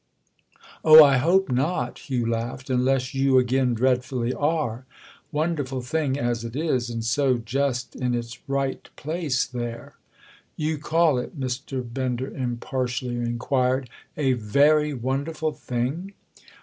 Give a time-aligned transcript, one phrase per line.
[0.83, 4.87] "Oh, I hope not," Hugh laughed, "unless you again dreadfully are:
[5.31, 9.97] wonderful thing as it is and so just in its right place there."
[10.57, 11.83] "You call it," Mr.
[11.87, 16.15] Bender impartially inquired, "a very wonderful thing?"